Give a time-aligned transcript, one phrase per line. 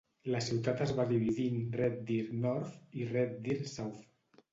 [0.35, 4.01] La ciutat es va dividir en Red Deer-North i Red Deer-South.